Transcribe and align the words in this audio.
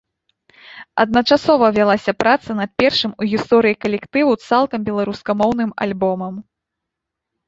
Адначасова 1.01 1.67
вялася 1.75 2.15
праца 2.21 2.55
над 2.59 2.71
першым 2.81 3.13
у 3.23 3.27
гісторыі 3.33 3.75
калектыву 3.85 4.31
цалкам 4.47 4.79
беларускамоўным 4.89 5.75
альбомам. 5.87 6.33